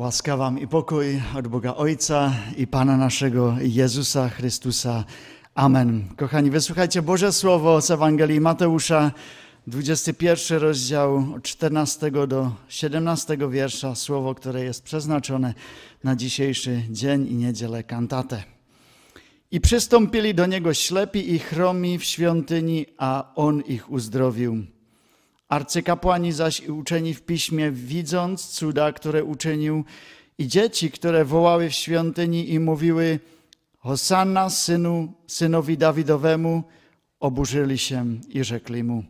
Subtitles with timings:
[0.00, 5.04] Łaska Wam i pokój od Boga Ojca i Pana naszego Jezusa Chrystusa.
[5.54, 6.04] Amen.
[6.16, 9.12] Kochani, wysłuchajcie Boże Słowo z Ewangelii Mateusza,
[9.66, 15.54] 21 rozdział od 14 do 17 wiersza, słowo, które jest przeznaczone
[16.04, 18.42] na dzisiejszy dzień i niedzielę kantatę.
[19.50, 24.64] I przystąpili do niego ślepi i chromi w świątyni, a on ich uzdrowił.
[25.50, 29.84] Arcykapłani zaś i uczeni w piśmie, widząc cuda, które uczynił,
[30.38, 33.20] i dzieci, które wołały w świątyni i mówiły:
[33.78, 36.62] Hosanna synu, synowi Dawidowemu,
[37.20, 39.04] oburzyli się i rzekli mu: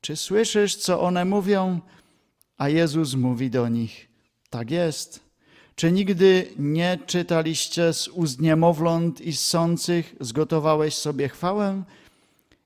[0.00, 1.80] Czy słyszysz, co one mówią?
[2.56, 4.08] A Jezus mówi do nich:
[4.50, 5.20] Tak jest.
[5.74, 11.82] Czy nigdy nie czytaliście z ust niemowląt i sących, zgotowałeś sobie chwałę?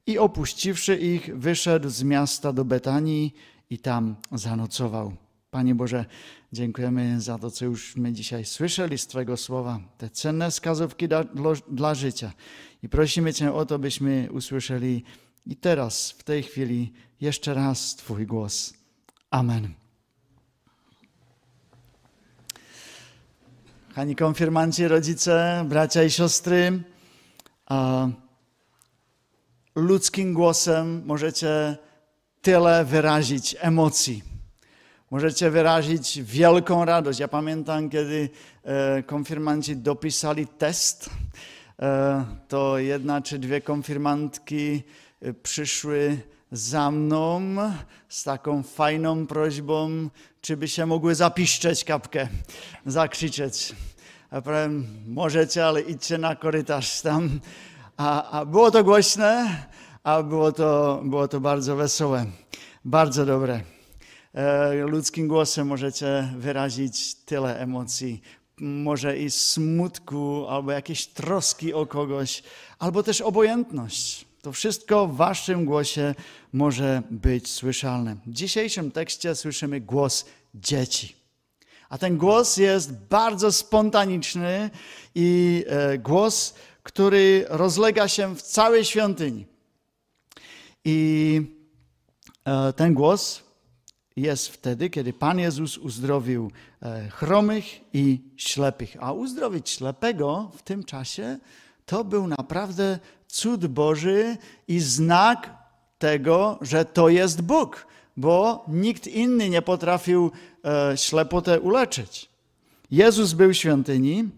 [0.09, 3.35] I opuściwszy ich, wyszedł z miasta do Betanii
[3.71, 5.12] i tam zanocował.
[5.51, 6.05] Panie Boże,
[6.53, 11.25] dziękujemy za to, co już my dzisiaj słyszeli z Twojego słowa, te cenne wskazówki dla,
[11.71, 12.32] dla życia.
[12.82, 15.05] I prosimy Cię o to, byśmy usłyszeli
[15.47, 18.75] i teraz, w tej chwili, jeszcze raz Twój głos.
[19.30, 19.75] Amen.
[23.88, 26.82] Kochani konfirmanci, rodzice, bracia i siostry,
[29.79, 31.76] ludzkim głosem możecie
[32.43, 34.23] tyle wyrazić emocji.
[35.10, 37.18] Możecie wyrazić wielką radość.
[37.18, 38.30] Ja pamiętam, kiedy
[38.65, 41.10] e, konfirmanci dopisali test,
[41.82, 44.82] e, to jedna czy dwie konfirmantki
[45.23, 46.18] e, przyszły
[46.52, 47.57] za mną
[48.09, 50.09] z taką fajną prośbą,
[50.40, 52.29] czy by się mogły zapiszczeć kapkę,
[52.87, 53.73] zakrzyczeć.
[54.30, 57.40] A powiem, możecie, ale idźcie na korytarz tam.
[57.99, 59.57] A, a było to głośne,
[60.02, 62.27] a było to, było to bardzo wesołe,
[62.85, 63.60] bardzo dobre.
[64.34, 68.22] E, ludzkim głosem możecie wyrazić tyle emocji,
[68.60, 72.43] może i smutku, albo jakieś troski o kogoś,
[72.78, 74.26] albo też obojętność.
[74.43, 76.15] To wszystko w waszym głosie
[76.53, 78.16] może być słyszalne.
[78.26, 81.16] W dzisiejszym tekście słyszymy głos dzieci.
[81.88, 84.70] A ten głos jest bardzo spontaniczny
[85.15, 86.54] i e, głos,
[86.88, 89.47] który rozlega się w całej świątyni.
[90.84, 91.41] I
[92.44, 93.43] e, ten głos
[94.16, 96.50] jest wtedy, kiedy Pan Jezus uzdrowił
[96.82, 98.97] e, chromych i ślepych.
[99.00, 101.38] A uzdrowić ślepego w tym czasie
[101.87, 104.37] to był naprawdę cud Boży
[104.69, 105.54] i znak
[105.98, 110.31] tego, że to jest Bóg, bo nikt inny nie potrafił
[110.65, 112.28] e, ślepotę uleczyć.
[112.91, 114.28] Jezus był w świątyni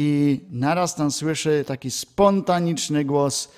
[0.00, 3.48] i naraz tam słyszy taki spontaniczny głos,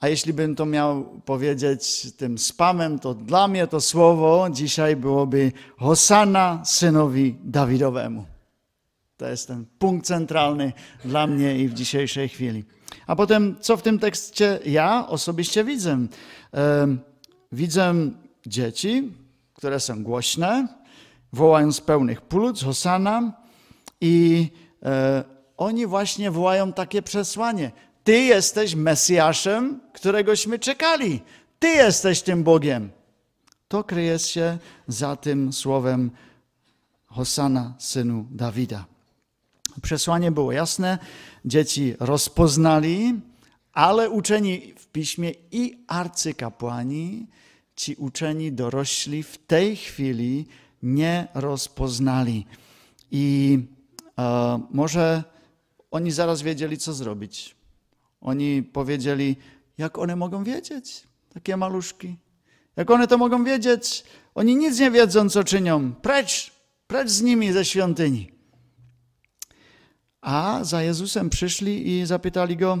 [0.00, 5.52] a jeśli bym to miał powiedzieć tym spamem, to dla mnie to słowo dzisiaj byłoby
[5.76, 8.26] Hosanna synowi Dawidowemu.
[9.16, 10.72] To jest ten punkt centralny
[11.04, 12.64] dla mnie i w dzisiejszej chwili.
[13.06, 16.06] A potem, co w tym tekście ja osobiście widzę?
[17.52, 17.94] Widzę
[18.46, 19.12] dzieci,
[19.54, 20.68] które są głośne,
[21.32, 23.32] wołają z pełnych płuc Hosanna
[24.00, 24.48] i
[25.56, 27.72] oni właśnie wołają takie przesłanie.
[28.04, 31.20] Ty jesteś Mesjaszem, któregośmy czekali.
[31.58, 32.90] Ty jesteś tym Bogiem.
[33.68, 36.10] To kryje się za tym słowem
[37.06, 38.84] Hosana, synu Dawida.
[39.82, 40.98] Przesłanie było jasne,
[41.44, 43.20] dzieci rozpoznali,
[43.72, 47.26] ale uczeni w piśmie i arcykapłani,
[47.76, 50.46] ci uczeni dorośli w tej chwili
[50.82, 52.46] nie rozpoznali.
[53.10, 53.71] I e,
[54.70, 55.24] może
[55.90, 57.56] oni zaraz wiedzieli, co zrobić.
[58.20, 59.36] Oni powiedzieli,
[59.78, 61.02] jak one mogą wiedzieć,
[61.34, 62.16] takie maluszki?
[62.76, 64.04] Jak one to mogą wiedzieć?
[64.34, 65.92] Oni nic nie wiedzą, co czynią.
[65.92, 66.50] Precz,
[66.86, 68.32] precz z nimi ze świątyni.
[70.20, 72.78] A za Jezusem przyszli i zapytali go,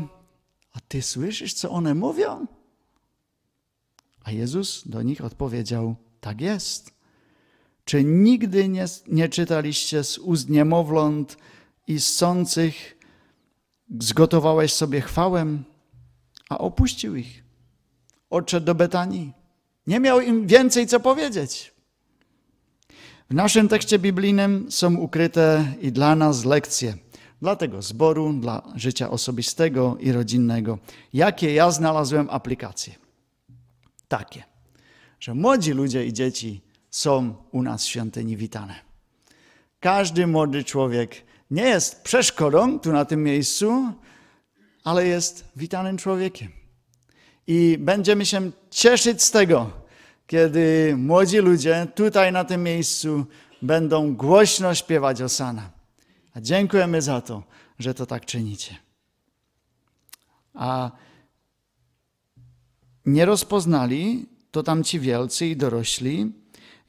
[0.72, 2.46] a ty słyszysz, co one mówią?
[4.24, 6.94] A Jezus do nich odpowiedział, tak jest.
[7.84, 11.36] Czy nigdy nie, nie czytaliście z ust niemowląt
[11.86, 12.98] i sących,
[14.00, 15.46] zgotowałeś sobie chwałę,
[16.48, 17.44] a opuścił ich.
[18.30, 19.32] Odszedł do Betanii.
[19.86, 21.72] Nie miał im więcej co powiedzieć.
[23.30, 26.94] W naszym tekście biblijnym są ukryte i dla nas lekcje.
[27.42, 30.78] Dla tego zboru, dla życia osobistego i rodzinnego.
[31.12, 32.94] Jakie ja znalazłem aplikacje?
[34.08, 34.42] Takie,
[35.20, 36.60] że młodzi ludzie i dzieci
[36.92, 38.74] są u nas w świątyni witane.
[39.80, 43.92] Każdy młody człowiek nie jest przeszkodą tu na tym miejscu,
[44.84, 46.52] ale jest witanym człowiekiem.
[47.46, 49.70] I będziemy się cieszyć z tego,
[50.26, 53.26] kiedy młodzi ludzie tutaj na tym miejscu
[53.62, 55.70] będą głośno śpiewać Osana.
[56.34, 57.42] A dziękujemy za to,
[57.78, 58.76] że to tak czynicie.
[60.54, 60.90] A
[63.06, 66.41] nie rozpoznali to tamci wielcy i dorośli.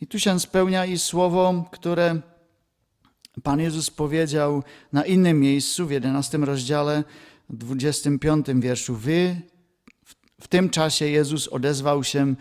[0.03, 2.21] I tu się spełnia i słowo, które
[3.44, 4.63] Pan Jezus powiedział
[4.94, 7.03] na innym miejscu, w 11 rozdziale,
[7.50, 8.95] 25 wierszu.
[8.95, 9.41] Wy,
[10.41, 12.35] w tym czasie Jezus odezwał się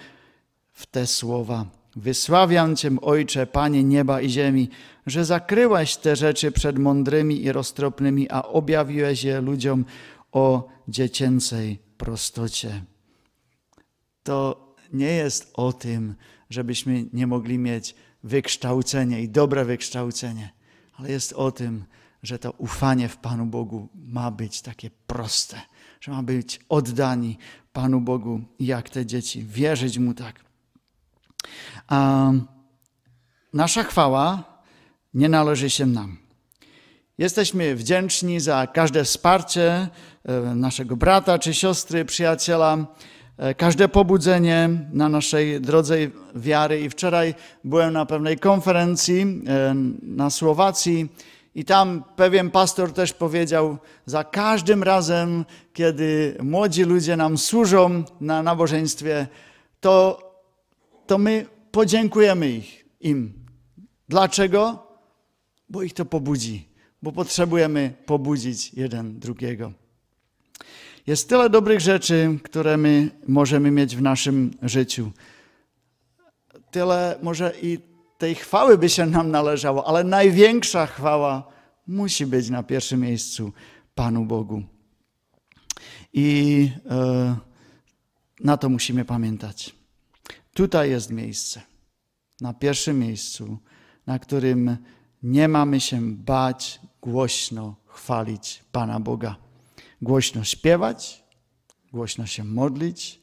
[0.73, 1.67] w te słowa.
[1.97, 4.69] Wysławiam Cię, Ojcze, Panie nieba i ziemi,
[5.07, 9.85] że zakryłeś te rzeczy przed mądrymi i roztropnymi, a objawiłeś je ludziom
[10.33, 12.85] o dziecięcej prostocie.
[14.23, 16.15] To nie jest o tym,
[16.51, 20.51] żebyśmy nie mogli mieć wykształcenie i dobre wykształcenie,
[20.95, 21.85] ale jest o tym,
[22.23, 25.61] że to ufanie w Panu Bogu ma być takie proste,
[26.01, 27.39] że ma być oddani
[27.73, 30.45] Panu Bogu jak te dzieci, wierzyć Mu tak.
[31.89, 32.31] A
[33.53, 34.45] nasza chwała
[35.15, 36.19] nie należy się nam.
[37.19, 39.89] Jesteśmy wdzięczni za każde wsparcie
[40.25, 42.87] e, naszego brata czy siostry, przyjaciela,
[43.57, 45.97] każde pobudzenie na naszej drodze
[46.35, 46.81] wiary.
[46.81, 47.35] I wczoraj
[47.65, 51.09] byłem na pewnej konferencji e, na Słowacji
[51.55, 58.43] i tam pewien pastor też powiedział, za każdym razem, kiedy młodzi ludzie nam służą na
[58.43, 59.27] nabożeństwie,
[59.81, 60.19] to,
[61.07, 63.33] to my podziękujemy ich, im.
[64.09, 64.87] Dlaczego?
[65.69, 66.69] Bo ich to pobudzi,
[67.03, 69.73] bo potrzebujemy pobudzić jeden drugiego.
[71.07, 75.11] Jest tyle dobrych rzeczy, które my możemy mieć w naszym życiu.
[76.71, 77.79] Tyle może i
[78.19, 81.53] tej chwały by się nam należało, ale największa chwała
[81.87, 83.53] musi być na pierwszym miejscu
[83.95, 84.63] Panu Bogu.
[86.13, 87.37] I e,
[88.41, 89.75] na to musimy pamiętać.
[90.55, 91.63] Tutaj jest miejsce,
[92.41, 93.59] na pierwszym miejscu,
[94.07, 94.77] na którym
[95.23, 99.37] nie mamy się bać głośno chwalić Pana Boga.
[100.03, 101.25] Głośno śpiewać,
[101.93, 103.21] głośno się modlić,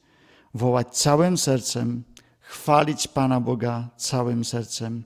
[0.54, 2.04] wołać całym sercem,
[2.40, 5.04] chwalić Pana Boga całym sercem.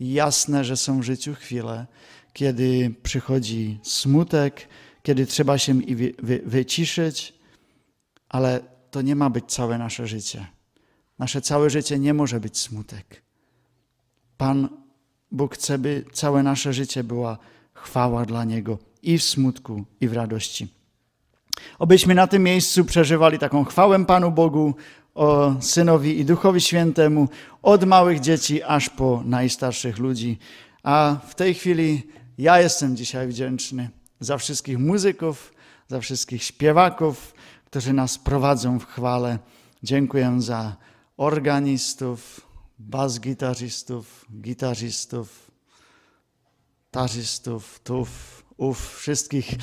[0.00, 1.86] Jasne, że są w życiu chwile,
[2.32, 4.68] kiedy przychodzi smutek,
[5.02, 5.74] kiedy trzeba się
[6.18, 7.34] wy, wyciszyć,
[8.28, 8.60] ale
[8.90, 10.46] to nie ma być całe nasze życie.
[11.18, 13.22] Nasze całe życie nie może być smutek.
[14.36, 14.68] Pan
[15.30, 17.38] Bóg chce, by całe nasze życie była
[17.74, 20.83] chwała dla Niego i w smutku, i w radości.
[21.78, 24.74] Obyśmy na tym miejscu przeżywali taką chwałę Panu Bogu,
[25.14, 27.28] o Synowi i Duchowi Świętemu,
[27.62, 30.38] od małych dzieci aż po najstarszych ludzi.
[30.82, 32.02] A w tej chwili
[32.38, 33.90] ja jestem dzisiaj wdzięczny
[34.20, 35.54] za wszystkich muzyków,
[35.88, 37.34] za wszystkich śpiewaków,
[37.64, 39.38] którzy nas prowadzą w chwale.
[39.82, 40.76] Dziękuję za
[41.16, 42.40] organistów,
[42.78, 44.04] bas-gitarzystów,
[44.40, 45.50] gitarzystów,
[46.90, 49.54] tarzystów, tuf, ów, wszystkich.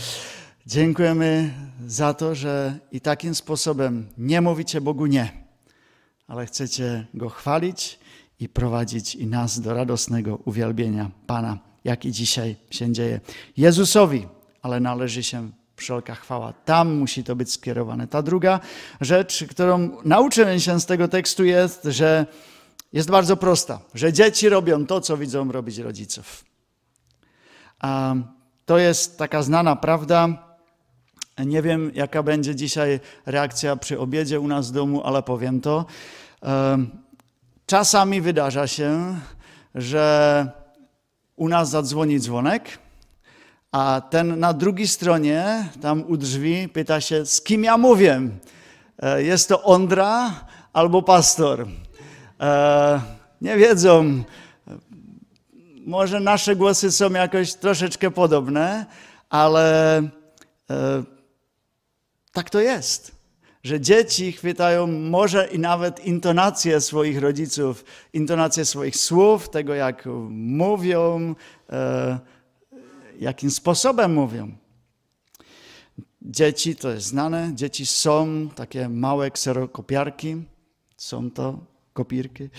[0.68, 1.54] Dziękujemy
[1.88, 5.32] za to, że i takim sposobem nie mówicie Bogu nie,
[6.28, 8.00] ale chcecie Go chwalić
[8.40, 13.20] i prowadzić i nas do radosnego uwielbienia Pana, jak i dzisiaj się dzieje.
[13.58, 14.28] Jezusowi,
[14.62, 16.54] ale należy się wszelka chwała.
[16.54, 18.08] Tam musi to być skierowane.
[18.08, 18.60] Ta druga
[19.02, 22.26] rzecz, którą nauczyłem się z tego tekstu jest, że
[22.94, 26.46] jest bardzo prosta, że dzieci robią to, co widzą robić rodziców.
[27.80, 28.16] A
[28.66, 30.51] to jest taka znana prawda.
[31.46, 35.86] Nie wiem, jaka będzie dzisiaj reakcja przy obiedzie u nas w domu, ale powiem to.
[37.66, 39.16] Czasami wydarza się,
[39.76, 40.48] że
[41.36, 42.80] u nas zadzwoni dzwonek
[43.72, 48.22] a ten na drugiej stronie, tam u drzwi, pyta się, z kim ja mówię?
[49.00, 50.32] E, jest to Ondra
[50.74, 51.68] albo pastor.
[52.40, 53.02] E,
[53.42, 54.24] nie wiedzą.
[55.86, 58.86] Może nasze głosy są jakoś troszeczkę podobne,
[59.30, 61.04] ale e,
[62.42, 63.12] tak to jest.
[63.64, 71.36] Że dzieci chwytają może i nawet intonację swoich rodziców, intonację swoich słów, tego jak mówią,
[73.20, 74.52] jakim sposobem mówią.
[76.22, 80.44] Dzieci, to jest znane, dzieci są takie małe kserokopiarki,
[80.98, 81.60] są to
[81.94, 82.50] kopirki.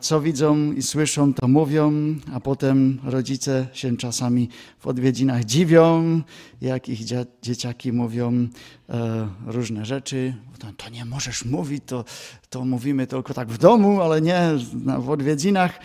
[0.00, 1.92] Co widzą i słyszą, to mówią,
[2.32, 6.20] a potem rodzice się czasami w odwiedzinach dziwią,
[6.60, 7.00] jak ich
[7.42, 8.48] dzieciaki mówią
[8.88, 10.34] e, różne rzeczy.
[10.76, 12.04] To nie możesz mówić, to,
[12.50, 14.50] to mówimy tylko tak w domu, ale nie
[14.98, 15.80] w odwiedzinach.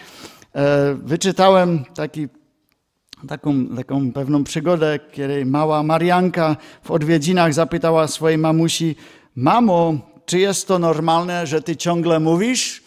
[0.55, 2.27] E, wyczytałem taki
[3.27, 8.95] taką, taką pewną przygodę, kiedy mała Marianka w odwiedzinach zapytała swojej mamusi:
[9.35, 12.83] Mamo, czy jest to normalne, że ty ciągle mówisz?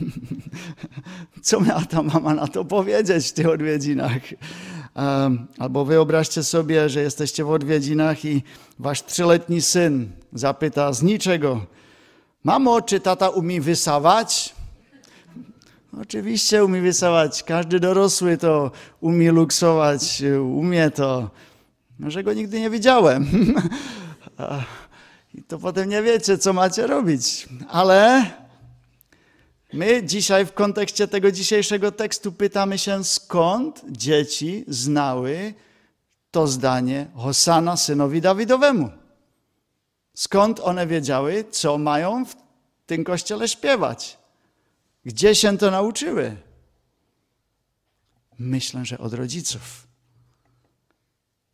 [1.42, 4.22] Co miała ta mama na to powiedzieć w tych odwiedzinach?
[5.58, 8.42] Albo wyobraźcie sobie, że jesteście w odwiedzinach i
[8.78, 11.66] wasz trzyletni syn zapyta z niczego:
[12.44, 14.54] Mamo, czy tata umie wysawać?
[16.00, 17.42] Oczywiście umie wysawać.
[17.42, 18.70] Każdy dorosły to
[19.00, 21.30] umie luksować, umie to.
[21.98, 23.26] Może go nigdy nie widziałem.
[25.38, 27.48] I to potem nie wiecie, co macie robić.
[27.68, 28.30] Ale
[29.72, 35.54] my dzisiaj w kontekście tego dzisiejszego tekstu pytamy się, skąd dzieci znały
[36.30, 38.90] to zdanie Hosana synowi Dawidowemu.
[40.14, 42.36] Skąd one wiedziały, co mają w
[42.86, 44.18] tym kościele śpiewać?
[45.04, 46.36] Gdzie się to nauczyły?
[48.38, 49.87] Myślę, że od rodziców.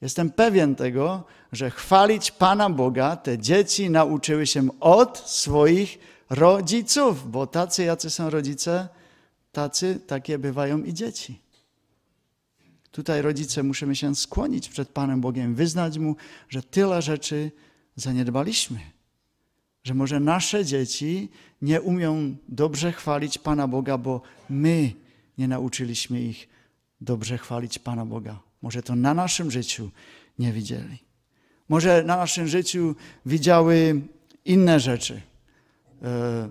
[0.00, 5.98] Jestem pewien tego, że chwalić Pana Boga te dzieci nauczyły się od swoich
[6.30, 8.88] rodziców, bo tacy, jacy są rodzice,
[9.52, 11.40] tacy, takie bywają i dzieci.
[12.90, 16.16] Tutaj rodzice musimy się skłonić przed Panem Bogiem, wyznać Mu,
[16.48, 17.50] że tyle rzeczy
[17.96, 18.80] zaniedbaliśmy,
[19.84, 21.28] że może nasze dzieci
[21.62, 24.92] nie umią dobrze chwalić Pana Boga, bo my
[25.38, 26.48] nie nauczyliśmy ich
[27.00, 28.43] dobrze chwalić Pana Boga.
[28.64, 29.90] Może to na naszym życiu
[30.38, 30.99] nie widzieli.
[31.68, 32.94] Może na naszym życiu
[33.26, 34.00] widziały
[34.44, 35.21] inne rzeczy,
[36.02, 36.50] e,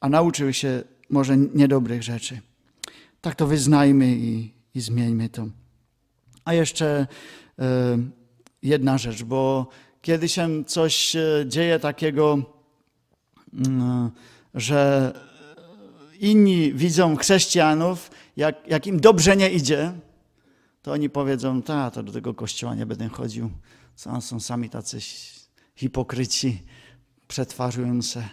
[0.00, 2.40] a nauczyły się może niedobrych rzeczy.
[3.20, 5.46] Tak to wyznajmy i, i zmieńmy to.
[6.44, 7.06] A jeszcze
[7.58, 7.98] e,
[8.62, 9.68] jedna rzecz, bo
[10.00, 12.38] kiedy się coś e, dzieje takiego,
[13.54, 14.10] mm,
[14.54, 15.12] że
[16.20, 19.92] inni widzą chrześcijanów, jak, jak im dobrze nie idzie,
[20.82, 23.50] to oni powiedzą, ta, to do tego kościoła nie będę chodził.
[23.96, 24.98] Są, są sami tacy
[25.76, 26.62] hipokryci,
[27.28, 28.28] przetwarzujący.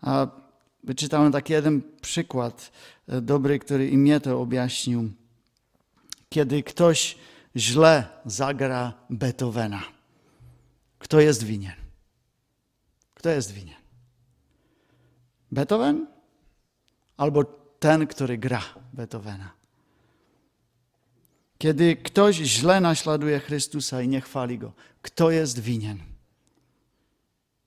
[0.00, 0.26] A
[0.84, 2.72] wyczytałem taki jeden przykład
[3.08, 5.12] e, dobry, który i mnie to objaśnił.
[6.28, 7.16] Kiedy ktoś
[7.56, 9.82] źle zagra Beethovena,
[10.98, 11.72] kto jest winien?
[13.14, 13.76] Kto jest winien?
[15.52, 16.06] Beethoven
[17.16, 17.44] albo
[17.78, 19.57] ten, który gra Beethovena?
[21.58, 24.72] Kiedy ktoś źle naśladuje Chrystusa i nie chwali Go,
[25.02, 25.98] kto jest winien?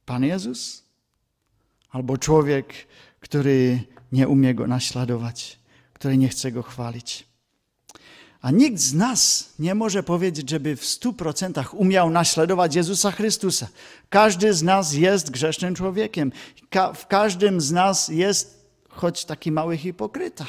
[0.05, 0.83] Pan Jezus?
[1.89, 2.73] Albo człowiek,
[3.19, 5.59] który nie umie Go naśladować,
[5.93, 7.31] który nie chce Go chwalić?
[8.41, 13.67] A nikt z nas nie może powiedzieć, żeby w stu procentach umiał naśladować Jezusa Chrystusa.
[14.09, 16.31] Każdy z nas jest grzesznym człowiekiem.
[16.69, 20.45] Ka w każdym z nas jest choć taki mały hipokryta.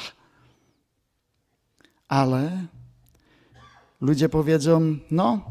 [2.07, 2.67] Ale
[4.03, 5.41] ludzie powiedzą, no,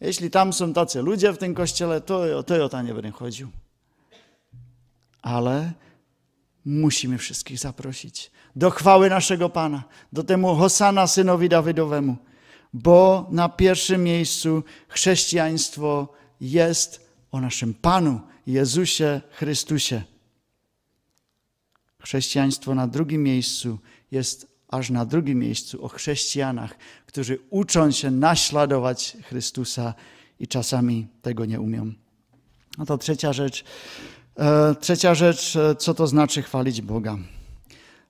[0.00, 3.48] jeśli tam są tacy ludzie w tym kościele, to, to ja tam nie będę chodził.
[5.22, 5.72] Ale
[6.64, 12.16] musimy wszystkich zaprosić do chwały naszego Pana, do temu Hosana synowi Dawidowemu,
[12.72, 16.08] bo na pierwszym miejscu chrześcijaństwo
[16.40, 20.02] jest o naszym Panu Jezusie Chrystusie.
[22.02, 23.78] Chrześcijaństwo na drugim miejscu
[24.10, 26.74] jest aż na drugim miejscu o chrześcijanach,
[27.06, 29.94] którzy uczą się naśladować Chrystusa
[30.40, 31.92] i czasami tego nie umią.
[32.78, 33.64] No to trzecia rzecz.
[34.38, 37.16] E, trzecia rzecz, e, co to znaczy chwalić Boga.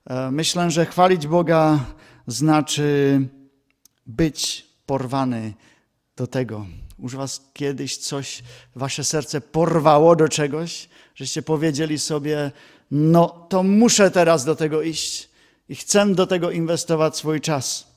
[0.05, 1.79] E, myślę, że chwalić Boga
[2.27, 3.21] znaczy
[4.05, 5.53] być porwany
[6.15, 6.65] do tego.
[6.99, 8.43] Już was kiedyś coś,
[8.75, 12.51] wasze serce porwało do czegoś, żeście powiedzieli sobie,
[12.91, 15.28] no to muszę teraz do tego iść
[15.69, 17.87] i chcę do tego inwestować swój czas.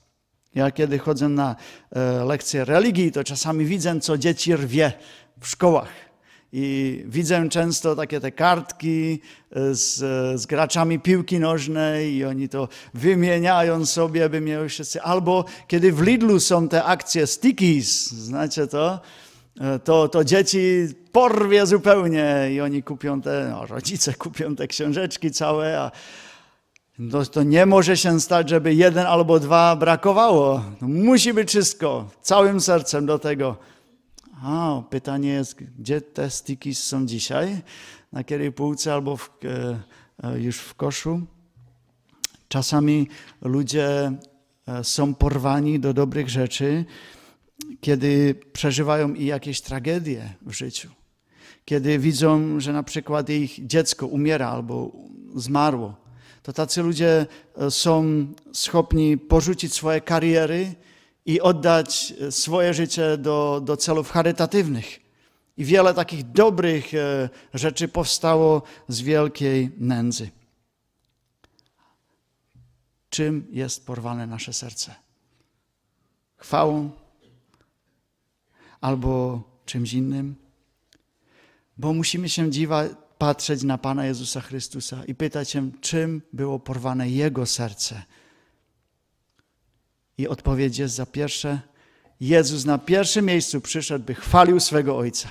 [0.54, 1.56] Ja kiedy chodzę na
[1.90, 4.92] e, lekcje religii, to czasami widzę, co dzieci rwie
[5.40, 5.88] w szkołach.
[6.54, 9.94] I widzę często takie te kartki e, z,
[10.40, 15.02] z graczami piłki nożnej i oni to wymieniają sobie, by mieli wszyscy.
[15.02, 19.00] Albo kiedy w Lidlu są te akcje stickies, znacie to?
[19.60, 25.30] E, to, to dzieci porwie zupełnie i oni kupią te, no, rodzice kupią te książeczki
[25.30, 25.90] całe, a
[27.02, 30.64] no to nie może się stać, żeby jeden albo dwa brakowało.
[30.80, 33.56] No musi być wszystko, całym sercem do tego.
[34.42, 37.62] A, pytanie jest, gdzie te stiki są dzisiaj?
[38.12, 39.80] Na której półce albo w, e,
[40.28, 41.20] e, już w koszu?
[42.48, 43.08] Czasami
[43.40, 44.12] ludzie
[44.66, 46.84] e, są porwani do dobrych rzeczy,
[47.80, 50.88] kiedy przeżywają i jakieś tragedie w życiu.
[51.64, 54.92] Kiedy widzą, że na przykład ich dziecko umiera albo
[55.34, 56.01] zmarło
[56.42, 60.74] to tacy ludzie e, są schopni porzucić swoje kariery
[61.26, 65.00] i oddać e, swoje życie do, do celów charytatywnych.
[65.56, 70.30] I wiele takich dobrych e, rzeczy powstało z wielkiej nędzy.
[73.10, 74.94] Czym jest porwane nasze serce?
[76.36, 76.90] Chwałą
[78.80, 80.34] albo czymś innym?
[81.78, 82.84] Bo musimy się dziwa,
[83.22, 88.02] patrzeć na Pana Jezusa Chrystusa i pytać się, czym było porwane Jego serce.
[90.18, 91.60] I odpowiedź jest za pierwsze,
[92.20, 95.28] Jezus na pierwszym miejscu przyszedł, by chwalił swego Ojca.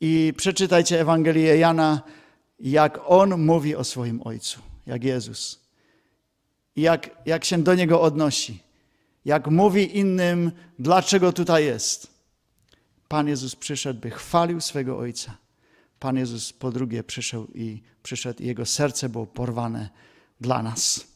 [0.00, 2.02] I przeczytajcie Ewangelię Jana,
[2.60, 5.60] jak On mówi o swoim Ojcu, jak Jezus.
[6.76, 8.58] Jak, jak się do Niego odnosi.
[9.24, 12.06] Jak mówi innym, dlaczego tutaj jest.
[13.08, 15.42] Pan Jezus przyszedł, by chwalił swego Ojca.
[16.02, 19.90] Pan Jezus po drugie przyszedł i przyszedł i Jego serce było porwane
[20.40, 21.06] dla nas.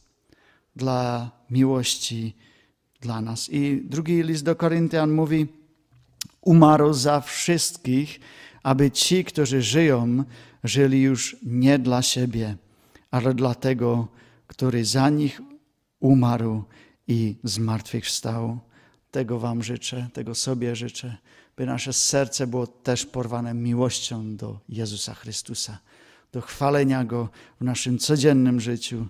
[0.75, 2.35] Dla miłości
[3.01, 3.49] dla nas.
[3.49, 5.47] I drugi list do Koryntian mówi,
[6.41, 8.19] umarł za wszystkich,
[8.63, 10.23] aby ci, którzy żyją,
[10.63, 12.55] żyli już nie dla siebie,
[13.11, 14.07] ale dla tego,
[14.47, 15.41] który za nich
[15.99, 16.63] umarł
[17.07, 18.59] i zmartwychwstał.
[19.11, 21.17] Tego Wam życzę, tego sobie życzę,
[21.57, 25.79] by nasze serce było też porwane miłością do Jezusa Chrystusa,
[26.31, 27.29] do chwalenia Go
[27.61, 29.07] w naszym codziennym życiu,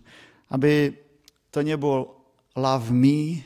[0.50, 0.94] aby
[1.51, 2.25] to nie było
[2.56, 3.42] love me,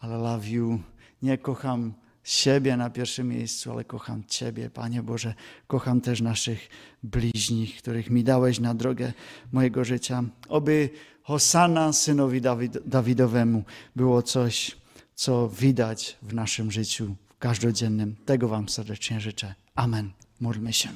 [0.00, 0.78] ale love you.
[1.22, 1.94] Nie kocham
[2.24, 5.34] siebie na pierwszym miejscu, ale kocham Ciebie, Panie Boże.
[5.66, 6.68] Kocham też naszych
[7.02, 9.12] bliźnich, których mi dałeś na drogę
[9.52, 10.24] mojego życia.
[10.48, 10.90] Oby
[11.22, 13.64] Hosana synowi Dawid Dawidowemu
[13.96, 14.76] było coś,
[15.14, 18.16] co widać w naszym życiu każdodziennym.
[18.24, 19.54] Tego Wam serdecznie życzę.
[19.74, 20.10] Amen.
[20.40, 20.88] Módlmy się.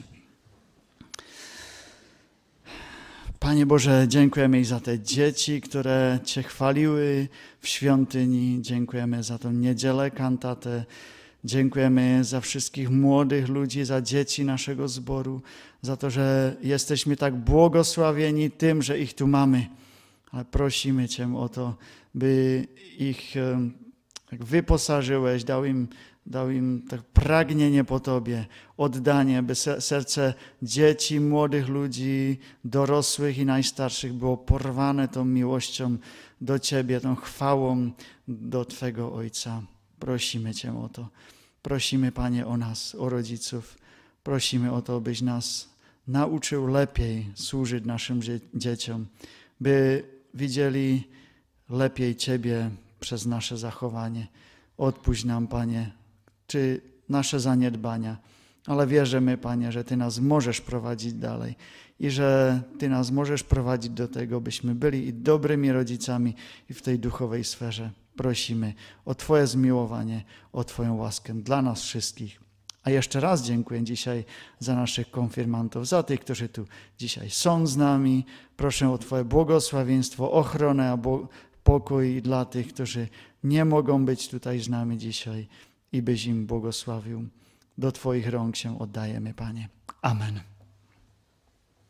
[3.39, 7.29] Panie Boże, dziękujemy za te dzieci, które Cię chwaliły
[7.61, 8.59] w świątyni.
[8.63, 10.85] Dziękujemy za tą niedzielę kantatę.
[11.45, 15.43] Dziękujemy za wszystkich młodych ludzi, za dzieci naszego zboru,
[15.83, 19.67] za to, że jesteśmy tak błogosławieni tym, że ich tu mamy.
[20.33, 21.77] Ale prosimy Cię o to,
[22.15, 22.67] by
[22.99, 23.35] ich
[24.33, 25.89] wyposażyłeś, dał im
[26.31, 34.13] dał im tak pragnienie po Tobie, oddanie, by serce dzieci, młodych ludzi, dorosłych i najstarszych
[34.13, 35.97] było porwane tą miłością
[36.41, 37.91] do Ciebie, tą chwałą
[38.29, 39.63] do Twego Ojca.
[39.99, 41.09] Prosimy Cię o to.
[41.63, 43.79] Prosimy, Panie, o nas, o rodziców.
[44.23, 45.69] Prosimy o to, byś nas
[46.09, 48.21] nauczył lepiej służyć naszym
[48.55, 49.07] dzieciom,
[49.61, 51.05] by widzieli
[51.71, 54.27] lepiej Ciebie przez nasze zachowanie.
[54.79, 55.98] Odpuść nam, Panie,
[56.49, 58.17] czy nasze zaniedbania,
[58.67, 61.55] ale wierzymy, Panie, że Ty nas możesz prowadzić dalej
[62.01, 66.35] i że Ty nas możesz prowadzić do tego, byśmy byli i dobrymi rodzicami
[66.71, 67.91] i w tej duchowej sferze.
[68.17, 72.41] Prosimy o Twoje zmiłowanie, o Twoją łaskę dla nas wszystkich.
[72.85, 74.25] A jeszcze raz dziękuję dzisiaj
[74.59, 76.67] za naszych konfirmantów, za tych, którzy tu
[76.99, 78.25] dzisiaj są z nami.
[78.57, 80.99] Proszę o Twoje błogosławieństwo, ochronę, a
[81.65, 83.09] pokój dla tych, którzy
[83.45, 85.49] nie mogą być tutaj z nami dzisiaj
[85.93, 87.29] i byś im błogosławił.
[87.79, 89.69] Do Twoich rąk się oddajemy, Panie.
[90.03, 90.41] Amen.